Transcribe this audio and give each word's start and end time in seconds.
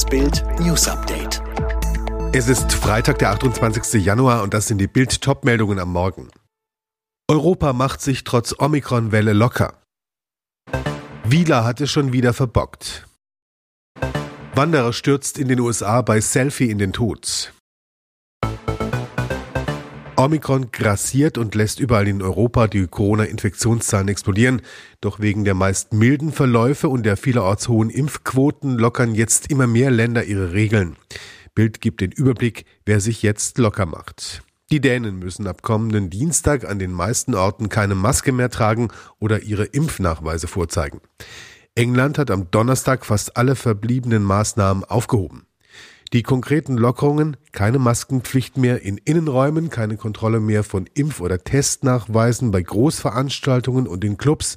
Das 0.00 0.08
Bild 0.08 0.42
News 0.58 0.88
Update. 0.88 1.42
Es 2.32 2.48
ist 2.48 2.72
Freitag, 2.72 3.18
der 3.18 3.32
28. 3.32 4.02
Januar 4.02 4.42
und 4.42 4.54
das 4.54 4.66
sind 4.66 4.78
die 4.78 4.86
Bild 4.86 5.20
Topmeldungen 5.20 5.78
am 5.78 5.92
Morgen. 5.92 6.30
Europa 7.28 7.74
macht 7.74 8.00
sich 8.00 8.24
trotz 8.24 8.54
Omikron-Welle 8.58 9.34
locker. 9.34 9.74
Wieler 11.24 11.64
hat 11.64 11.82
es 11.82 11.90
schon 11.90 12.14
wieder 12.14 12.32
verbockt. 12.32 13.08
Wanderer 14.54 14.94
stürzt 14.94 15.36
in 15.36 15.48
den 15.48 15.60
USA 15.60 16.00
bei 16.00 16.22
Selfie 16.22 16.70
in 16.70 16.78
den 16.78 16.94
Tod. 16.94 17.52
Omikron 20.20 20.70
grassiert 20.70 21.38
und 21.38 21.54
lässt 21.54 21.80
überall 21.80 22.06
in 22.06 22.20
Europa 22.20 22.66
die 22.66 22.86
Corona-Infektionszahlen 22.86 24.08
explodieren. 24.08 24.60
Doch 25.00 25.18
wegen 25.18 25.46
der 25.46 25.54
meist 25.54 25.94
milden 25.94 26.30
Verläufe 26.30 26.90
und 26.90 27.04
der 27.04 27.16
vielerorts 27.16 27.68
hohen 27.68 27.88
Impfquoten 27.88 28.76
lockern 28.76 29.14
jetzt 29.14 29.50
immer 29.50 29.66
mehr 29.66 29.90
Länder 29.90 30.24
ihre 30.24 30.52
Regeln. 30.52 30.96
Bild 31.54 31.80
gibt 31.80 32.02
den 32.02 32.12
Überblick, 32.12 32.66
wer 32.84 33.00
sich 33.00 33.22
jetzt 33.22 33.56
locker 33.56 33.86
macht. 33.86 34.42
Die 34.70 34.82
Dänen 34.82 35.18
müssen 35.18 35.46
ab 35.46 35.62
kommenden 35.62 36.10
Dienstag 36.10 36.68
an 36.68 36.78
den 36.78 36.92
meisten 36.92 37.34
Orten 37.34 37.70
keine 37.70 37.94
Maske 37.94 38.32
mehr 38.32 38.50
tragen 38.50 38.88
oder 39.20 39.40
ihre 39.44 39.64
Impfnachweise 39.64 40.48
vorzeigen. 40.48 41.00
England 41.74 42.18
hat 42.18 42.30
am 42.30 42.50
Donnerstag 42.50 43.06
fast 43.06 43.38
alle 43.38 43.56
verbliebenen 43.56 44.22
Maßnahmen 44.22 44.84
aufgehoben. 44.84 45.46
Die 46.12 46.24
konkreten 46.24 46.76
Lockerungen, 46.76 47.36
keine 47.52 47.78
Maskenpflicht 47.78 48.56
mehr 48.56 48.82
in 48.82 48.98
Innenräumen, 48.98 49.70
keine 49.70 49.96
Kontrolle 49.96 50.40
mehr 50.40 50.64
von 50.64 50.86
Impf- 50.86 51.20
oder 51.20 51.44
Testnachweisen 51.44 52.50
bei 52.50 52.62
Großveranstaltungen 52.62 53.86
und 53.86 54.04
in 54.04 54.16
Clubs, 54.16 54.56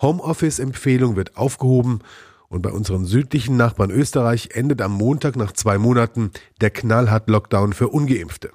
Homeoffice-Empfehlung 0.00 1.14
wird 1.16 1.36
aufgehoben 1.36 2.00
und 2.48 2.62
bei 2.62 2.70
unseren 2.70 3.04
südlichen 3.04 3.58
Nachbarn 3.58 3.90
Österreich 3.90 4.50
endet 4.52 4.80
am 4.80 4.92
Montag 4.92 5.36
nach 5.36 5.52
zwei 5.52 5.76
Monaten 5.76 6.30
der 6.62 6.70
knallhart 6.70 7.28
Lockdown 7.28 7.74
für 7.74 7.88
ungeimpfte. 7.88 8.50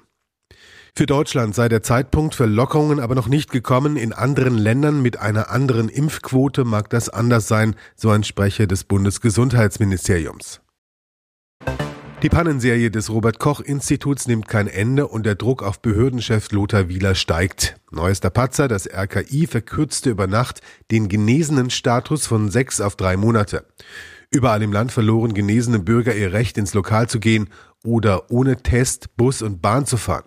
Für 0.96 1.06
Deutschland 1.06 1.54
sei 1.54 1.68
der 1.68 1.84
Zeitpunkt 1.84 2.34
für 2.34 2.46
Lockerungen 2.46 2.98
aber 2.98 3.14
noch 3.14 3.28
nicht 3.28 3.52
gekommen. 3.52 3.96
In 3.96 4.12
anderen 4.12 4.58
Ländern 4.58 5.02
mit 5.02 5.18
einer 5.18 5.50
anderen 5.50 5.88
Impfquote 5.88 6.64
mag 6.64 6.90
das 6.90 7.08
anders 7.08 7.46
sein, 7.46 7.76
so 7.94 8.10
ein 8.10 8.24
Sprecher 8.24 8.66
des 8.66 8.82
Bundesgesundheitsministeriums. 8.84 10.60
Die 12.22 12.28
Pannenserie 12.28 12.90
des 12.90 13.08
Robert 13.08 13.38
Koch 13.38 13.60
Instituts 13.60 14.26
nimmt 14.26 14.46
kein 14.46 14.68
Ende 14.68 15.08
und 15.08 15.24
der 15.24 15.36
Druck 15.36 15.62
auf 15.62 15.80
Behördenchef 15.80 16.52
Lothar 16.52 16.90
Wieler 16.90 17.14
steigt. 17.14 17.76
Neuester 17.90 18.28
Patzer, 18.28 18.68
das 18.68 18.86
RKI 18.86 19.46
verkürzte 19.46 20.10
über 20.10 20.26
Nacht 20.26 20.60
den 20.90 21.08
genesenen 21.08 21.70
Status 21.70 22.26
von 22.26 22.50
sechs 22.50 22.82
auf 22.82 22.94
drei 22.96 23.16
Monate. 23.16 23.64
Überall 24.30 24.62
im 24.62 24.70
Land 24.70 24.92
verloren 24.92 25.32
genesene 25.32 25.78
Bürger 25.78 26.14
ihr 26.14 26.34
Recht, 26.34 26.58
ins 26.58 26.74
Lokal 26.74 27.08
zu 27.08 27.20
gehen 27.20 27.48
oder 27.84 28.30
ohne 28.30 28.58
Test 28.58 29.16
Bus 29.16 29.40
und 29.40 29.62
Bahn 29.62 29.86
zu 29.86 29.96
fahren. 29.96 30.24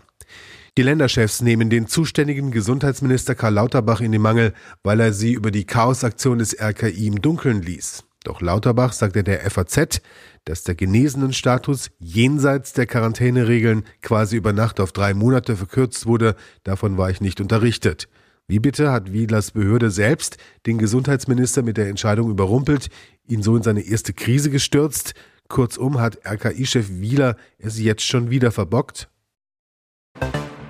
Die 0.80 0.84
Länderchefs 0.84 1.44
nehmen 1.44 1.70
den 1.70 1.86
zuständigen 1.86 2.50
Gesundheitsminister 2.50 3.36
Karl 3.36 3.54
Lauterbach 3.54 4.02
in 4.02 4.12
den 4.12 4.24
Mangel, 4.24 4.56
weil 4.82 5.00
er 5.00 5.14
sie 5.14 5.34
über 5.34 5.52
die 5.52 5.66
Chaosaktion 5.66 6.40
des 6.40 6.60
RKI 6.60 7.06
im 7.06 7.22
Dunkeln 7.22 7.62
ließ. 7.62 8.04
Doch 8.24 8.42
Lauterbach 8.42 8.94
sagte 8.94 9.24
der 9.24 9.50
FAZ, 9.50 10.02
dass 10.46 10.64
der 10.64 10.76
genesenen 10.76 11.34
Status 11.34 11.92
jenseits 12.00 12.74
der 12.74 12.86
Quarantäneregeln 12.86 13.84
quasi 14.02 14.38
über 14.38 14.54
Nacht 14.54 14.80
auf 14.80 14.92
drei 14.92 15.14
Monate 15.14 15.56
verkürzt 15.58 16.06
wurde. 16.06 16.36
Davon 16.64 16.98
war 16.98 17.10
ich 17.10 17.22
nicht 17.22 17.42
unterrichtet. 17.42 18.08
Wie 18.48 18.60
bitte 18.60 18.92
hat 18.92 19.14
Wiedlers 19.14 19.52
Behörde 19.52 19.90
selbst 19.90 20.38
den 20.66 20.78
Gesundheitsminister 20.78 21.64
mit 21.64 21.78
der 21.78 21.88
Entscheidung 21.88 22.30
überrumpelt, 22.30 22.90
ihn 23.26 23.42
so 23.42 23.56
in 23.56 23.64
seine 23.64 23.82
erste 23.82 24.14
Krise 24.14 24.50
gestürzt? 24.50 25.14
Kurzum 25.48 26.00
hat 26.00 26.26
RKI-Chef 26.26 26.90
Wieler 26.90 27.38
es 27.58 27.80
jetzt 27.80 28.04
schon 28.04 28.30
wieder 28.30 28.52
verbockt? 28.52 29.10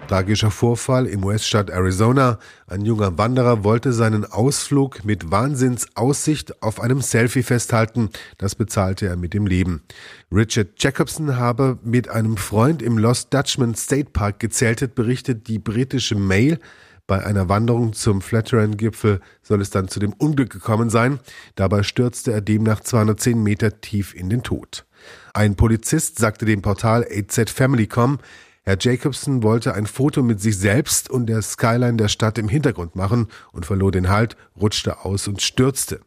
Tragischer 0.07 0.51
Vorfall 0.51 1.07
im 1.07 1.23
US-Staat 1.23 1.69
Arizona. 1.69 2.37
Ein 2.67 2.85
junger 2.85 3.17
Wanderer 3.17 3.63
wollte 3.63 3.93
seinen 3.93 4.25
Ausflug 4.25 5.05
mit 5.05 5.31
Wahnsinnsaussicht 5.31 6.61
auf 6.61 6.79
einem 6.79 7.01
Selfie 7.01 7.43
festhalten. 7.43 8.09
Das 8.37 8.55
bezahlte 8.55 9.07
er 9.07 9.15
mit 9.15 9.33
dem 9.33 9.47
Leben. 9.47 9.83
Richard 10.31 10.69
Jacobson 10.77 11.37
habe 11.37 11.79
mit 11.83 12.09
einem 12.09 12.37
Freund 12.37 12.81
im 12.81 12.97
Lost 12.97 13.33
Dutchman 13.33 13.75
State 13.75 14.11
Park 14.11 14.39
gezeltet, 14.39 14.93
berichtet 14.93 15.47
die 15.47 15.59
britische 15.59 16.15
Mail. 16.15 16.59
Bei 17.05 17.25
einer 17.25 17.49
Wanderung 17.49 17.93
zum 17.93 18.21
Flatiron-Gipfel 18.21 19.19
soll 19.41 19.61
es 19.61 19.71
dann 19.71 19.89
zu 19.89 19.99
dem 19.99 20.13
Unglück 20.13 20.51
gekommen 20.51 20.89
sein. 20.89 21.19
Dabei 21.55 21.83
stürzte 21.83 22.31
er 22.31 22.41
demnach 22.41 22.79
210 22.79 23.41
Meter 23.41 23.81
tief 23.81 24.15
in 24.15 24.29
den 24.29 24.43
Tod. 24.43 24.85
Ein 25.33 25.55
Polizist 25.55 26.17
sagte 26.17 26.45
dem 26.45 26.61
Portal 26.61 27.05
AZ 27.05 27.49
Family.com, 27.49 28.19
Herr 28.65 28.77
Jacobson 28.79 29.43
wollte 29.43 29.73
ein 29.73 29.87
Foto 29.87 30.23
mit 30.23 30.39
sich 30.39 30.57
selbst 30.57 31.09
und 31.09 31.25
der 31.25 31.41
Skyline 31.41 31.97
der 31.97 32.07
Stadt 32.07 32.37
im 32.37 32.47
Hintergrund 32.47 32.95
machen 32.95 33.27
und 33.51 33.65
verlor 33.65 33.91
den 33.91 34.07
Halt, 34.07 34.37
rutschte 34.55 35.03
aus 35.03 35.27
und 35.27 35.41
stürzte. 35.41 35.99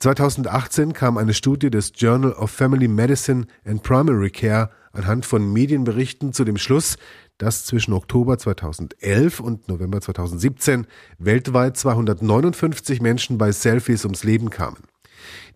2018 0.00 0.94
kam 0.94 1.16
eine 1.16 1.32
Studie 1.32 1.70
des 1.70 1.92
Journal 1.94 2.32
of 2.32 2.50
Family 2.50 2.88
Medicine 2.88 3.46
and 3.64 3.84
Primary 3.84 4.30
Care 4.30 4.70
anhand 4.92 5.26
von 5.26 5.52
Medienberichten 5.52 6.32
zu 6.32 6.42
dem 6.42 6.56
Schluss, 6.56 6.96
dass 7.38 7.64
zwischen 7.64 7.92
Oktober 7.92 8.36
2011 8.36 9.38
und 9.38 9.68
November 9.68 10.00
2017 10.00 10.88
weltweit 11.18 11.76
259 11.76 13.00
Menschen 13.00 13.38
bei 13.38 13.52
Selfies 13.52 14.04
ums 14.04 14.24
Leben 14.24 14.50
kamen. 14.50 14.78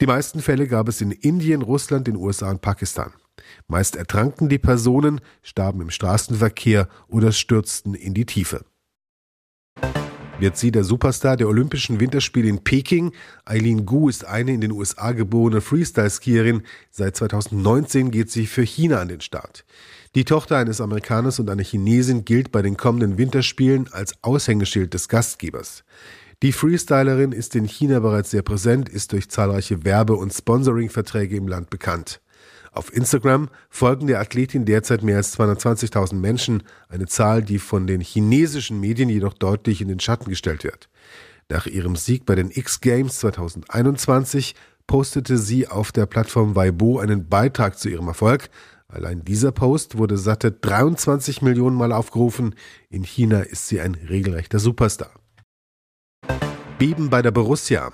Die 0.00 0.06
meisten 0.06 0.40
Fälle 0.40 0.68
gab 0.68 0.88
es 0.88 1.00
in 1.00 1.10
Indien, 1.10 1.62
Russland, 1.62 2.06
den 2.06 2.16
USA 2.16 2.50
und 2.50 2.60
Pakistan. 2.60 3.12
Meist 3.66 3.96
ertranken 3.96 4.48
die 4.48 4.58
Personen, 4.58 5.20
starben 5.42 5.80
im 5.80 5.90
Straßenverkehr 5.90 6.88
oder 7.08 7.32
stürzten 7.32 7.94
in 7.94 8.14
die 8.14 8.26
Tiefe. 8.26 8.64
Wird 10.40 10.56
sie 10.56 10.72
der 10.72 10.82
Superstar 10.82 11.36
der 11.36 11.48
Olympischen 11.48 12.00
Winterspiele 12.00 12.48
in 12.48 12.64
Peking? 12.64 13.12
Eileen 13.44 13.86
Gu 13.86 14.08
ist 14.08 14.24
eine 14.24 14.52
in 14.52 14.60
den 14.60 14.72
USA 14.72 15.12
geborene 15.12 15.60
Freestyle-Skierin. 15.60 16.62
Seit 16.90 17.16
2019 17.16 18.10
geht 18.10 18.30
sie 18.32 18.46
für 18.46 18.62
China 18.62 19.00
an 19.00 19.08
den 19.08 19.20
Start. 19.20 19.64
Die 20.16 20.24
Tochter 20.24 20.56
eines 20.56 20.80
Amerikaners 20.80 21.38
und 21.38 21.48
einer 21.50 21.62
Chinesin 21.62 22.24
gilt 22.24 22.50
bei 22.50 22.62
den 22.62 22.76
kommenden 22.76 23.16
Winterspielen 23.16 23.88
als 23.92 24.14
Aushängeschild 24.22 24.92
des 24.92 25.08
Gastgebers. 25.08 25.84
Die 26.42 26.52
Freestylerin 26.52 27.32
ist 27.32 27.54
in 27.54 27.64
China 27.64 28.00
bereits 28.00 28.30
sehr 28.30 28.42
präsent, 28.42 28.88
ist 28.88 29.12
durch 29.12 29.30
zahlreiche 29.30 29.84
Werbe- 29.84 30.16
und 30.16 30.32
Sponsoring-Verträge 30.32 31.36
im 31.36 31.46
Land 31.46 31.70
bekannt. 31.70 32.20
Auf 32.74 32.92
Instagram 32.92 33.50
folgen 33.70 34.08
der 34.08 34.18
Athletin 34.18 34.64
derzeit 34.64 35.04
mehr 35.04 35.18
als 35.18 35.38
220.000 35.38 36.14
Menschen, 36.14 36.64
eine 36.88 37.06
Zahl, 37.06 37.42
die 37.44 37.60
von 37.60 37.86
den 37.86 38.00
chinesischen 38.00 38.80
Medien 38.80 39.08
jedoch 39.08 39.34
deutlich 39.34 39.80
in 39.80 39.86
den 39.86 40.00
Schatten 40.00 40.28
gestellt 40.28 40.64
wird. 40.64 40.88
Nach 41.48 41.66
ihrem 41.66 41.94
Sieg 41.94 42.26
bei 42.26 42.34
den 42.34 42.50
X-Games 42.50 43.20
2021 43.20 44.56
postete 44.88 45.38
sie 45.38 45.68
auf 45.68 45.92
der 45.92 46.06
Plattform 46.06 46.56
Weibo 46.56 46.98
einen 46.98 47.28
Beitrag 47.28 47.78
zu 47.78 47.88
ihrem 47.88 48.08
Erfolg. 48.08 48.50
Allein 48.88 49.24
dieser 49.24 49.52
Post 49.52 49.96
wurde 49.96 50.18
satte 50.18 50.50
23 50.50 51.42
Millionen 51.42 51.76
Mal 51.76 51.92
aufgerufen. 51.92 52.56
In 52.90 53.04
China 53.04 53.40
ist 53.40 53.68
sie 53.68 53.80
ein 53.80 53.94
regelrechter 53.94 54.58
Superstar. 54.58 55.12
Beben 56.78 57.08
bei 57.08 57.22
der 57.22 57.30
Borussia. 57.30 57.92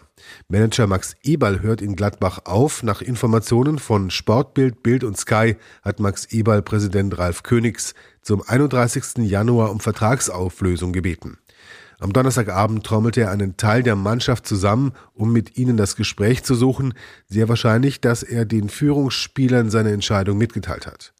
Manager 0.48 0.86
Max 0.86 1.14
Eberl 1.22 1.60
hört 1.60 1.82
in 1.82 1.96
Gladbach 1.96 2.40
auf. 2.46 2.82
Nach 2.82 3.02
Informationen 3.02 3.78
von 3.78 4.10
Sportbild, 4.10 4.82
Bild 4.82 5.04
und 5.04 5.18
Sky 5.18 5.56
hat 5.82 6.00
Max 6.00 6.24
Eberl 6.26 6.62
Präsident 6.62 7.18
Ralf 7.18 7.42
Königs 7.42 7.94
zum 8.22 8.42
31. 8.42 9.18
Januar 9.28 9.70
um 9.70 9.80
Vertragsauflösung 9.80 10.92
gebeten. 10.92 11.38
Am 11.98 12.14
Donnerstagabend 12.14 12.84
trommelte 12.84 13.20
er 13.20 13.30
einen 13.30 13.58
Teil 13.58 13.82
der 13.82 13.96
Mannschaft 13.96 14.46
zusammen, 14.46 14.92
um 15.12 15.30
mit 15.30 15.58
ihnen 15.58 15.76
das 15.76 15.94
Gespräch 15.94 16.42
zu 16.42 16.54
suchen. 16.54 16.94
Sehr 17.28 17.50
wahrscheinlich, 17.50 18.00
dass 18.00 18.22
er 18.22 18.46
den 18.46 18.70
Führungsspielern 18.70 19.68
seine 19.68 19.92
Entscheidung 19.92 20.38
mitgeteilt 20.38 20.86
hat. 20.86 21.12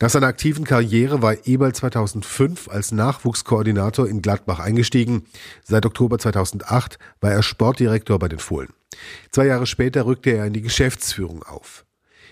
Nach 0.00 0.10
seiner 0.10 0.28
aktiven 0.28 0.64
Karriere 0.64 1.22
war 1.22 1.46
Eberl 1.46 1.74
2005 1.74 2.68
als 2.68 2.92
Nachwuchskoordinator 2.92 4.08
in 4.08 4.22
Gladbach 4.22 4.60
eingestiegen. 4.60 5.24
Seit 5.64 5.84
Oktober 5.86 6.20
2008 6.20 7.00
war 7.20 7.32
er 7.32 7.42
Sportdirektor 7.42 8.16
bei 8.20 8.28
den 8.28 8.38
Fohlen. 8.38 8.68
Zwei 9.32 9.46
Jahre 9.46 9.66
später 9.66 10.06
rückte 10.06 10.30
er 10.30 10.46
in 10.46 10.52
die 10.52 10.62
Geschäftsführung 10.62 11.42
auf. 11.42 11.84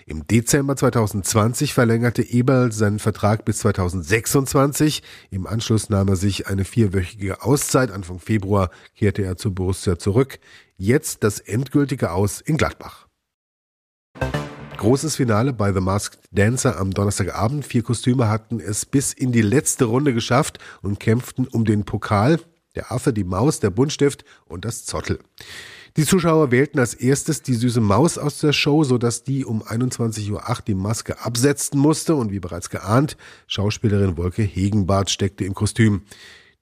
Im 0.05 0.25
Dezember 0.25 0.77
2020 0.77 1.73
verlängerte 1.73 2.21
Eberl 2.21 2.71
seinen 2.71 2.99
Vertrag 2.99 3.43
bis 3.43 3.57
2026. 3.57 5.03
Im 5.31 5.45
Anschluss 5.45 5.89
nahm 5.89 6.07
er 6.07 6.15
sich 6.15 6.47
eine 6.47 6.63
vierwöchige 6.63 7.41
Auszeit. 7.43 7.91
Anfang 7.91 8.19
Februar 8.19 8.71
kehrte 8.95 9.23
er 9.23 9.35
zu 9.35 9.53
Borussia 9.53 9.99
zurück. 9.99 10.39
Jetzt 10.77 11.25
das 11.25 11.39
endgültige 11.39 12.11
Aus 12.11 12.39
in 12.39 12.55
Gladbach. 12.55 13.07
Großes 14.77 15.15
Finale 15.15 15.53
bei 15.53 15.73
The 15.73 15.79
Masked 15.79 16.19
Dancer 16.31 16.79
am 16.79 16.91
Donnerstagabend. 16.91 17.65
Vier 17.65 17.81
Kostüme 17.81 18.29
hatten 18.29 18.59
es 18.59 18.85
bis 18.85 19.11
in 19.11 19.31
die 19.31 19.41
letzte 19.41 19.85
Runde 19.85 20.13
geschafft 20.13 20.59
und 20.83 20.99
kämpften 20.99 21.47
um 21.47 21.65
den 21.65 21.83
Pokal. 21.83 22.39
Der 22.75 22.91
Affe, 22.91 23.11
die 23.11 23.23
Maus, 23.23 23.59
der 23.59 23.71
Buntstift 23.71 24.23
und 24.45 24.65
das 24.65 24.85
Zottel. 24.85 25.17
Die 25.97 26.05
Zuschauer 26.05 26.51
wählten 26.51 26.77
als 26.77 26.93
erstes 26.93 27.41
die 27.41 27.55
süße 27.55 27.81
Maus 27.81 28.19
aus 28.19 28.37
der 28.37 28.53
Show, 28.53 28.83
sodass 28.83 29.23
die 29.23 29.45
um 29.45 29.63
21.08 29.63 30.31
Uhr 30.31 30.57
die 30.67 30.75
Maske 30.75 31.19
absetzen 31.25 31.79
musste 31.79 32.13
und 32.13 32.31
wie 32.31 32.39
bereits 32.39 32.69
geahnt, 32.69 33.17
Schauspielerin 33.47 34.15
Wolke 34.15 34.43
Hegenbart 34.43 35.09
steckte 35.09 35.43
im 35.43 35.55
Kostüm. 35.55 36.03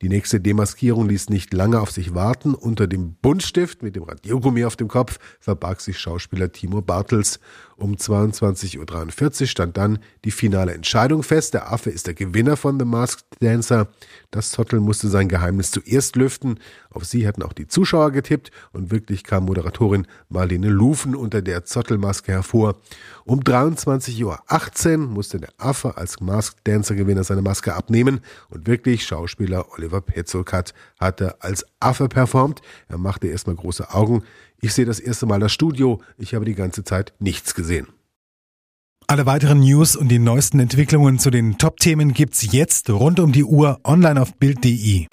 Die 0.02 0.10
nächste 0.10 0.42
Demaskierung 0.42 1.08
ließ 1.08 1.30
nicht 1.30 1.54
lange 1.54 1.80
auf 1.80 1.90
sich 1.90 2.14
warten. 2.14 2.54
Unter 2.54 2.86
dem 2.86 3.16
Buntstift 3.16 3.82
mit 3.82 3.96
dem 3.96 4.04
Radiergummi 4.04 4.66
auf 4.66 4.76
dem 4.76 4.90
Kopf 4.90 5.20
verbarg 5.40 5.80
sich 5.80 6.00
Schauspieler 6.00 6.52
Timo 6.52 6.82
Bartels. 6.82 7.40
Um 7.78 7.96
22.43 7.96 9.42
Uhr 9.42 9.48
stand 9.48 9.78
dann 9.78 10.00
die 10.26 10.32
finale 10.32 10.74
Entscheidung 10.74 11.24
fest. 11.24 11.54
Der 11.54 11.72
Affe 11.72 11.92
ist 11.92 12.08
der 12.08 12.14
Gewinner 12.14 12.58
von 12.58 12.78
The 12.78 12.86
Masked 12.86 13.26
Dancer. 13.40 13.88
Das 14.32 14.52
Zottel 14.52 14.82
musste 14.82 15.08
sein 15.08 15.30
Geheimnis 15.30 15.72
zuerst 15.72 16.18
lüften. 16.18 16.60
Auf 16.90 17.06
sie 17.06 17.26
hatten 17.26 17.42
auch 17.42 17.54
die 17.54 17.68
Zuschauer 17.68 18.12
getippt 18.12 18.52
und 18.74 18.92
wirklich 18.92 19.24
kam 19.24 19.46
Moderatorin 19.46 20.08
Marlene 20.28 20.70
Lufen 20.70 21.16
unter 21.16 21.42
der 21.42 21.64
Zottelmaske 21.64 22.34
hervor. 22.34 22.76
Um 23.24 23.42
23.18 23.42 24.24
Uhr 24.24 25.08
musste 25.08 25.40
der 25.40 25.54
Affe 25.58 25.96
als 25.96 26.20
Masked 26.20 26.68
Dancer 26.68 26.96
Gewinner 26.96 27.24
seine 27.24 27.42
Maske 27.42 27.74
abnehmen 27.74 28.20
und 28.50 28.68
wirklich 28.68 29.06
Schauspieler 29.06 29.72
Oliver 29.74 29.85
Petzokat 30.02 30.74
hatte 31.00 31.42
als 31.42 31.66
Affe 31.80 32.08
performt. 32.08 32.62
Er 32.88 32.98
machte 32.98 33.28
erstmal 33.28 33.56
große 33.56 33.94
Augen. 33.94 34.24
Ich 34.62 34.74
sehe 34.74 34.86
das 34.86 35.00
erste 35.00 35.26
Mal 35.26 35.40
das 35.40 35.52
Studio. 35.52 36.02
Ich 36.18 36.34
habe 36.34 36.46
die 36.46 36.56
ganze 36.56 36.84
Zeit 36.84 37.14
nichts 37.20 37.56
gesehen. 37.56 37.88
Alle 39.08 39.28
weiteren 39.28 39.60
News 39.60 39.96
und 39.96 40.08
die 40.10 40.18
neuesten 40.18 40.60
Entwicklungen 40.60 41.20
zu 41.20 41.30
den 41.30 41.60
Top-Themen 41.60 42.14
gibt's 42.14 42.52
jetzt 42.52 42.90
rund 42.90 43.20
um 43.20 43.32
die 43.32 43.44
Uhr 43.44 43.80
online 43.84 44.20
auf 44.20 44.34
Bild.de. 44.36 45.06